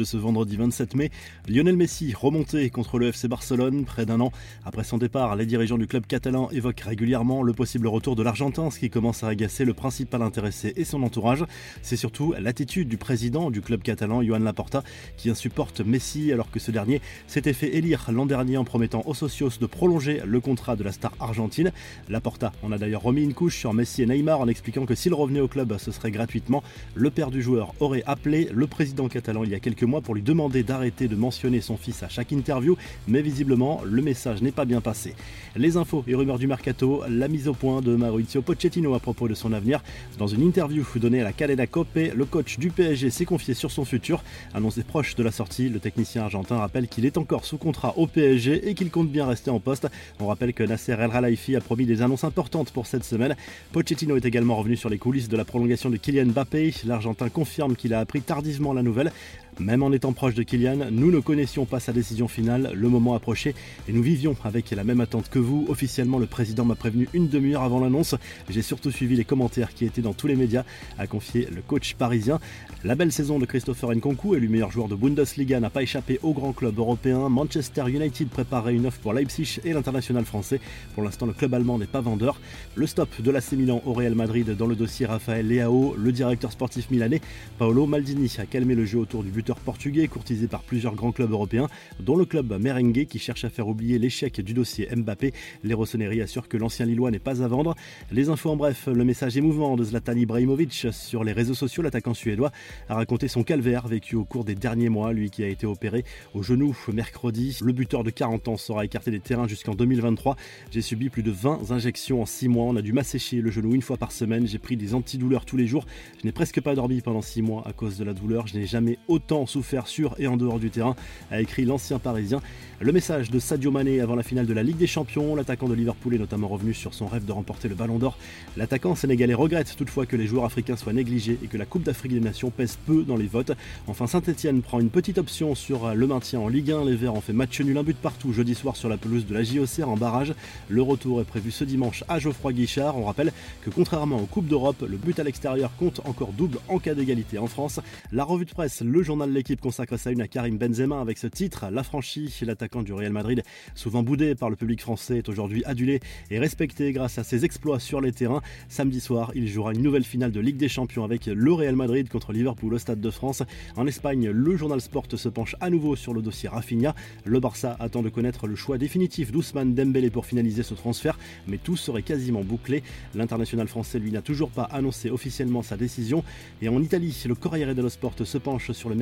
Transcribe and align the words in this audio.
De 0.00 0.04
ce 0.04 0.16
vendredi 0.16 0.56
27 0.56 0.94
mai, 0.94 1.10
Lionel 1.48 1.76
Messi 1.76 2.14
remonté 2.14 2.70
contre 2.70 3.00
le 3.00 3.08
FC 3.08 3.26
Barcelone 3.26 3.84
près 3.84 4.06
d'un 4.06 4.20
an 4.20 4.30
après 4.64 4.84
son 4.84 4.96
départ. 4.96 5.34
Les 5.34 5.44
dirigeants 5.44 5.76
du 5.76 5.88
club 5.88 6.06
catalan 6.06 6.48
évoquent 6.52 6.82
régulièrement 6.82 7.42
le 7.42 7.52
possible 7.52 7.88
retour 7.88 8.14
de 8.14 8.22
l'Argentin, 8.22 8.70
ce 8.70 8.78
qui 8.78 8.90
commence 8.90 9.24
à 9.24 9.28
agacer 9.28 9.64
le 9.64 9.74
principal 9.74 10.22
intéressé 10.22 10.72
et 10.76 10.84
son 10.84 11.02
entourage. 11.02 11.44
C'est 11.82 11.96
surtout 11.96 12.32
l'attitude 12.38 12.88
du 12.88 12.96
président 12.96 13.50
du 13.50 13.60
club 13.60 13.82
catalan, 13.82 14.22
Joan 14.22 14.44
Laporta, 14.44 14.84
qui 15.16 15.30
insupporte 15.30 15.80
Messi 15.80 16.32
alors 16.32 16.52
que 16.52 16.60
ce 16.60 16.70
dernier 16.70 17.00
s'était 17.26 17.52
fait 17.52 17.74
élire 17.74 18.08
l'an 18.12 18.26
dernier 18.26 18.56
en 18.56 18.64
promettant 18.64 19.02
aux 19.04 19.14
socios 19.14 19.50
de 19.60 19.66
prolonger 19.66 20.22
le 20.24 20.38
contrat 20.38 20.76
de 20.76 20.84
la 20.84 20.92
star 20.92 21.12
argentine. 21.18 21.72
Laporta 22.08 22.52
en 22.62 22.70
a 22.70 22.78
d'ailleurs 22.78 23.02
remis 23.02 23.24
une 23.24 23.34
couche 23.34 23.56
sur 23.56 23.74
Messi 23.74 24.02
et 24.02 24.06
Neymar 24.06 24.38
en 24.38 24.46
expliquant 24.46 24.86
que 24.86 24.94
s'il 24.94 25.12
revenait 25.12 25.40
au 25.40 25.48
club, 25.48 25.76
ce 25.76 25.90
serait 25.90 26.12
gratuitement. 26.12 26.62
Le 26.94 27.10
père 27.10 27.32
du 27.32 27.42
joueur 27.42 27.74
aurait 27.80 28.04
appelé 28.06 28.48
le 28.52 28.68
président 28.68 29.08
catalan 29.08 29.42
il 29.42 29.50
y 29.50 29.56
a 29.56 29.58
quelques 29.58 29.87
pour 29.88 30.14
lui 30.14 30.22
demander 30.22 30.62
d'arrêter 30.62 31.08
de 31.08 31.16
mentionner 31.16 31.60
son 31.60 31.76
fils 31.76 32.02
à 32.02 32.08
chaque 32.08 32.32
interview, 32.32 32.76
mais 33.06 33.22
visiblement 33.22 33.80
le 33.84 34.02
message 34.02 34.42
n'est 34.42 34.52
pas 34.52 34.64
bien 34.64 34.80
passé. 34.80 35.14
Les 35.56 35.76
infos 35.76 36.04
et 36.06 36.14
rumeurs 36.14 36.38
du 36.38 36.46
mercato, 36.46 37.02
la 37.08 37.26
mise 37.26 37.48
au 37.48 37.54
point 37.54 37.80
de 37.80 37.96
Maurizio 37.96 38.42
Pochettino 38.42 38.94
à 38.94 39.00
propos 39.00 39.26
de 39.26 39.34
son 39.34 39.52
avenir. 39.52 39.82
Dans 40.18 40.26
une 40.26 40.42
interview 40.42 40.84
donnée 40.96 41.20
à 41.20 41.24
la 41.24 41.32
Cadena 41.32 41.66
Coppe, 41.66 41.88
le 42.14 42.24
coach 42.24 42.58
du 42.58 42.70
PSG 42.70 43.10
s'est 43.10 43.24
confié 43.24 43.54
sur 43.54 43.70
son 43.70 43.84
futur. 43.84 44.22
Annoncé 44.54 44.82
proche 44.82 45.14
de 45.16 45.22
la 45.22 45.30
sortie, 45.30 45.68
le 45.68 45.80
technicien 45.80 46.22
argentin 46.22 46.58
rappelle 46.58 46.88
qu'il 46.88 47.06
est 47.06 47.18
encore 47.18 47.44
sous 47.44 47.58
contrat 47.58 47.94
au 47.96 48.06
PSG 48.06 48.68
et 48.68 48.74
qu'il 48.74 48.90
compte 48.90 49.10
bien 49.10 49.26
rester 49.26 49.50
en 49.50 49.60
poste. 49.60 49.88
On 50.20 50.26
rappelle 50.26 50.52
que 50.52 50.62
Nasser 50.62 50.92
El 50.92 51.10
Khelaifi 51.10 51.56
a 51.56 51.60
promis 51.60 51.86
des 51.86 52.02
annonces 52.02 52.24
importantes 52.24 52.70
pour 52.70 52.86
cette 52.86 53.04
semaine. 53.04 53.36
Pochettino 53.72 54.16
est 54.16 54.24
également 54.24 54.56
revenu 54.56 54.76
sur 54.76 54.88
les 54.88 54.98
coulisses 54.98 55.28
de 55.28 55.36
la 55.36 55.44
prolongation 55.44 55.90
de 55.90 55.96
Kylian 55.96 56.26
Mbappé. 56.26 56.74
L'Argentin 56.84 57.28
confirme 57.28 57.76
qu'il 57.76 57.94
a 57.94 58.00
appris 58.00 58.20
tardivement 58.20 58.72
la 58.72 58.82
nouvelle. 58.82 59.12
Même 59.60 59.82
en 59.82 59.90
étant 59.90 60.12
proche 60.12 60.34
de 60.34 60.44
Kylian, 60.44 60.90
nous 60.92 61.10
ne 61.10 61.18
connaissions 61.18 61.64
pas 61.64 61.80
sa 61.80 61.92
décision 61.92 62.28
finale, 62.28 62.70
le 62.74 62.88
moment 62.88 63.14
approchait 63.14 63.56
et 63.88 63.92
nous 63.92 64.02
vivions 64.02 64.36
avec 64.44 64.70
la 64.70 64.84
même 64.84 65.00
attente 65.00 65.28
que 65.28 65.40
vous. 65.40 65.66
Officiellement, 65.68 66.20
le 66.20 66.26
président 66.26 66.64
m'a 66.64 66.76
prévenu 66.76 67.08
une 67.12 67.28
demi-heure 67.28 67.64
avant 67.64 67.80
l'annonce. 67.80 68.14
J'ai 68.48 68.62
surtout 68.62 68.92
suivi 68.92 69.16
les 69.16 69.24
commentaires 69.24 69.74
qui 69.74 69.84
étaient 69.84 70.00
dans 70.00 70.12
tous 70.12 70.28
les 70.28 70.36
médias, 70.36 70.64
a 70.96 71.08
confié 71.08 71.48
le 71.52 71.60
coach 71.60 71.94
parisien. 71.94 72.38
La 72.84 72.94
belle 72.94 73.10
saison 73.10 73.40
de 73.40 73.46
Christopher 73.46 73.90
Nkunku, 73.90 74.36
élu 74.36 74.48
meilleur 74.48 74.70
joueur 74.70 74.86
de 74.86 74.94
Bundesliga, 74.94 75.58
n'a 75.58 75.70
pas 75.70 75.82
échappé 75.82 76.20
au 76.22 76.32
grand 76.32 76.52
club 76.52 76.78
européen. 76.78 77.28
Manchester 77.28 77.82
United 77.88 78.28
préparait 78.28 78.76
une 78.76 78.86
offre 78.86 79.00
pour 79.00 79.12
Leipzig 79.12 79.58
et 79.64 79.72
l'international 79.72 80.24
français. 80.24 80.60
Pour 80.94 81.02
l'instant, 81.02 81.26
le 81.26 81.32
club 81.32 81.54
allemand 81.54 81.78
n'est 81.78 81.86
pas 81.86 82.00
vendeur. 82.00 82.40
Le 82.76 82.86
stop 82.86 83.20
de 83.20 83.30
l'AC 83.32 83.52
Milan 83.52 83.82
au 83.84 83.92
Real 83.92 84.14
Madrid 84.14 84.48
dans 84.56 84.66
le 84.68 84.76
dossier 84.76 85.06
Raphaël 85.06 85.48
Leao, 85.48 85.96
le 85.98 86.12
directeur 86.12 86.52
sportif 86.52 86.92
milanais, 86.92 87.20
Paolo 87.58 87.86
Maldini 87.86 88.32
a 88.38 88.46
calmé 88.46 88.76
le 88.76 88.84
jeu 88.84 88.98
autour 88.98 89.24
du 89.24 89.30
buteur 89.48 89.60
portugais 89.60 90.08
courtisé 90.08 90.46
par 90.46 90.60
plusieurs 90.60 90.94
grands 90.94 91.10
clubs 91.10 91.30
européens, 91.30 91.68
dont 92.00 92.16
le 92.16 92.26
club 92.26 92.52
merengue 92.60 93.06
qui 93.06 93.18
cherche 93.18 93.46
à 93.46 93.48
faire 93.48 93.66
oublier 93.66 93.98
l'échec 93.98 94.42
du 94.42 94.52
dossier 94.52 94.86
Mbappé. 94.94 95.32
Les 95.64 95.72
Rossoneri 95.72 96.20
assurent 96.20 96.48
que 96.48 96.58
l'ancien 96.58 96.84
Lillois 96.84 97.10
n'est 97.10 97.18
pas 97.18 97.42
à 97.42 97.48
vendre. 97.48 97.74
Les 98.12 98.28
infos 98.28 98.50
en 98.50 98.56
bref, 98.56 98.88
le 98.92 99.04
message 99.06 99.38
émouvant 99.38 99.76
de 99.76 99.84
Zlatan 99.84 100.16
Ibrahimovic 100.16 100.88
sur 100.92 101.24
les 101.24 101.32
réseaux 101.32 101.54
sociaux, 101.54 101.82
l'attaquant 101.82 102.12
suédois 102.12 102.52
a 102.90 102.96
raconté 102.96 103.26
son 103.26 103.42
calvaire 103.42 103.88
vécu 103.88 104.16
au 104.16 104.24
cours 104.26 104.44
des 104.44 104.54
derniers 104.54 104.90
mois, 104.90 105.14
lui 105.14 105.30
qui 105.30 105.42
a 105.42 105.48
été 105.48 105.64
opéré 105.64 106.04
au 106.34 106.42
genou 106.42 106.76
mercredi. 106.92 107.56
Le 107.62 107.72
buteur 107.72 108.04
de 108.04 108.10
40 108.10 108.48
ans 108.48 108.58
sera 108.58 108.84
écarté 108.84 109.10
des 109.10 109.20
terrains 109.20 109.48
jusqu'en 109.48 109.74
2023. 109.74 110.36
J'ai 110.72 110.82
subi 110.82 111.08
plus 111.08 111.22
de 111.22 111.30
20 111.30 111.70
injections 111.70 112.20
en 112.20 112.26
6 112.26 112.48
mois. 112.48 112.66
On 112.66 112.76
a 112.76 112.82
dû 112.82 112.92
m'assécher 112.92 113.40
le 113.40 113.50
genou 113.50 113.74
une 113.74 113.80
fois 113.80 113.96
par 113.96 114.12
semaine. 114.12 114.46
J'ai 114.46 114.58
pris 114.58 114.76
des 114.76 114.94
antidouleurs 114.94 115.46
tous 115.46 115.56
les 115.56 115.66
jours. 115.66 115.86
Je 116.20 116.26
n'ai 116.26 116.32
presque 116.32 116.60
pas 116.60 116.74
dormi 116.74 117.00
pendant 117.00 117.22
6 117.22 117.40
mois 117.40 117.62
à 117.66 117.72
cause 117.72 117.96
de 117.96 118.04
la 118.04 118.12
douleur. 118.12 118.46
Je 118.46 118.58
n'ai 118.58 118.66
jamais 118.66 118.98
autant 119.08 119.37
souffert 119.46 119.86
sur 119.86 120.14
et 120.18 120.26
en 120.26 120.36
dehors 120.36 120.58
du 120.58 120.70
terrain, 120.70 120.96
a 121.30 121.40
écrit 121.40 121.64
l'ancien 121.64 121.98
parisien. 121.98 122.40
Le 122.80 122.92
message 122.92 123.32
de 123.32 123.40
Sadio 123.40 123.72
Mané 123.72 124.00
avant 124.00 124.14
la 124.14 124.22
finale 124.22 124.46
de 124.46 124.52
la 124.52 124.62
Ligue 124.62 124.76
des 124.76 124.86
Champions, 124.86 125.34
l'attaquant 125.34 125.66
de 125.66 125.74
Liverpool 125.74 126.14
est 126.14 126.18
notamment 126.18 126.46
revenu 126.46 126.72
sur 126.72 126.94
son 126.94 127.08
rêve 127.08 127.24
de 127.24 127.32
remporter 127.32 127.68
le 127.68 127.74
Ballon 127.74 127.98
d'Or. 127.98 128.16
L'attaquant 128.56 128.94
sénégalais 128.94 129.34
regrette 129.34 129.74
toutefois 129.76 130.06
que 130.06 130.14
les 130.14 130.28
joueurs 130.28 130.44
africains 130.44 130.76
soient 130.76 130.92
négligés 130.92 131.40
et 131.42 131.48
que 131.48 131.56
la 131.56 131.66
Coupe 131.66 131.82
d'Afrique 131.82 132.12
des 132.12 132.20
Nations 132.20 132.50
pèse 132.50 132.78
peu 132.86 133.02
dans 133.02 133.16
les 133.16 133.26
votes. 133.26 133.50
Enfin, 133.88 134.06
Saint-Etienne 134.06 134.62
prend 134.62 134.78
une 134.78 134.90
petite 134.90 135.18
option 135.18 135.56
sur 135.56 135.92
le 135.92 136.06
maintien 136.06 136.38
en 136.38 136.46
Ligue 136.46 136.70
1. 136.70 136.84
Les 136.84 136.94
Verts 136.94 137.14
ont 137.14 137.20
fait 137.20 137.32
match 137.32 137.60
nul 137.60 137.76
un 137.76 137.82
but 137.82 137.96
partout 137.96 138.32
jeudi 138.32 138.54
soir 138.54 138.76
sur 138.76 138.88
la 138.88 138.96
pelouse 138.96 139.26
de 139.26 139.34
la 139.34 139.42
JOCR 139.42 139.88
en 139.88 139.96
barrage. 139.96 140.32
Le 140.68 140.80
retour 140.80 141.20
est 141.20 141.24
prévu 141.24 141.50
ce 141.50 141.64
dimanche 141.64 142.04
à 142.06 142.20
Geoffroy 142.20 142.52
Guichard. 142.52 142.96
On 142.96 143.06
rappelle 143.06 143.32
que 143.62 143.70
contrairement 143.70 144.18
aux 144.18 144.26
Coupes 144.26 144.46
d'Europe, 144.46 144.84
le 144.88 144.96
but 144.96 145.18
à 145.18 145.24
l'extérieur 145.24 145.72
compte 145.76 146.00
encore 146.04 146.32
double 146.32 146.58
en 146.68 146.78
cas 146.78 146.94
d'égalité 146.94 147.38
en 147.38 147.48
France. 147.48 147.80
La 148.12 148.22
revue 148.22 148.44
de 148.44 148.52
presse, 148.52 148.82
le 148.82 149.02
journal 149.02 149.27
l'équipe 149.32 149.60
consacre 149.60 149.96
sa 149.96 150.10
une 150.10 150.20
à 150.20 150.28
Karim 150.28 150.58
Benzema 150.58 151.00
avec 151.00 151.18
ce 151.18 151.26
titre. 151.26 151.66
L'affranchi, 151.70 152.32
l'attaquant 152.42 152.82
du 152.82 152.92
Real 152.92 153.12
Madrid, 153.12 153.42
souvent 153.74 154.02
boudé 154.02 154.34
par 154.34 154.50
le 154.50 154.56
public 154.56 154.80
français, 154.80 155.18
est 155.18 155.28
aujourd'hui 155.28 155.64
adulé 155.64 156.00
et 156.30 156.38
respecté 156.38 156.92
grâce 156.92 157.18
à 157.18 157.24
ses 157.24 157.44
exploits 157.44 157.80
sur 157.80 158.00
les 158.00 158.12
terrains. 158.12 158.42
Samedi 158.68 159.00
soir, 159.00 159.32
il 159.34 159.48
jouera 159.48 159.72
une 159.72 159.82
nouvelle 159.82 160.04
finale 160.04 160.32
de 160.32 160.40
Ligue 160.40 160.56
des 160.56 160.68
Champions 160.68 161.04
avec 161.04 161.26
le 161.26 161.52
Real 161.52 161.76
Madrid 161.76 162.08
contre 162.08 162.32
Liverpool 162.32 162.74
au 162.74 162.78
Stade 162.78 163.00
de 163.00 163.10
France. 163.10 163.42
En 163.76 163.86
Espagne, 163.86 164.30
le 164.30 164.56
journal 164.56 164.80
Sport 164.80 165.06
se 165.14 165.28
penche 165.28 165.56
à 165.60 165.70
nouveau 165.70 165.96
sur 165.96 166.14
le 166.14 166.22
dossier 166.22 166.48
Rafinha. 166.48 166.94
Le 167.24 167.40
Barça 167.40 167.76
attend 167.80 168.02
de 168.02 168.08
connaître 168.08 168.46
le 168.46 168.56
choix 168.56 168.78
définitif 168.78 169.32
d'Ousmane 169.32 169.74
Dembélé 169.74 170.10
pour 170.10 170.26
finaliser 170.26 170.62
ce 170.62 170.74
transfert, 170.74 171.18
mais 171.46 171.58
tout 171.58 171.76
serait 171.76 172.02
quasiment 172.02 172.42
bouclé. 172.42 172.82
L'international 173.14 173.68
français, 173.68 173.98
lui, 173.98 174.12
n'a 174.12 174.22
toujours 174.22 174.50
pas 174.50 174.64
annoncé 174.64 175.10
officiellement 175.10 175.62
sa 175.62 175.76
décision. 175.76 176.24
Et 176.62 176.68
en 176.68 176.82
Italie, 176.82 177.16
le 177.26 177.34
Corriere 177.34 177.74
dello 177.74 177.88
Sport 177.88 178.14
se 178.24 178.38
penche 178.38 178.72
sur 178.72 178.88
le 178.88 178.94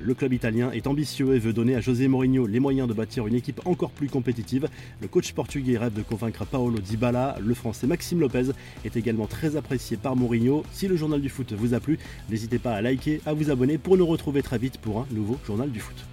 Le 0.00 0.14
club 0.14 0.32
italien 0.32 0.70
est 0.72 0.86
ambitieux 0.86 1.34
et 1.34 1.38
veut 1.38 1.52
donner 1.52 1.74
à 1.74 1.80
José 1.80 2.08
Mourinho 2.08 2.46
les 2.46 2.60
moyens 2.60 2.88
de 2.88 2.94
bâtir 2.94 3.26
une 3.26 3.34
équipe 3.34 3.60
encore 3.64 3.90
plus 3.90 4.08
compétitive. 4.08 4.68
Le 5.00 5.08
coach 5.08 5.32
portugais 5.32 5.78
rêve 5.78 5.94
de 5.94 6.02
convaincre 6.02 6.44
Paolo 6.44 6.78
Dybala. 6.78 7.36
Le 7.40 7.54
français 7.54 7.86
Maxime 7.86 8.20
Lopez 8.20 8.50
est 8.84 8.96
également 8.96 9.26
très 9.26 9.56
apprécié 9.56 9.96
par 9.96 10.16
Mourinho. 10.16 10.64
Si 10.72 10.88
le 10.88 10.96
journal 10.96 11.20
du 11.20 11.28
foot 11.28 11.52
vous 11.52 11.74
a 11.74 11.80
plu, 11.80 11.98
n'hésitez 12.30 12.58
pas 12.58 12.72
à 12.72 12.82
liker, 12.82 13.20
à 13.26 13.34
vous 13.34 13.50
abonner 13.50 13.78
pour 13.78 13.96
nous 13.96 14.06
retrouver 14.06 14.42
très 14.42 14.58
vite 14.58 14.78
pour 14.78 15.00
un 15.00 15.06
nouveau 15.10 15.38
journal 15.46 15.70
du 15.70 15.80
foot. 15.80 16.06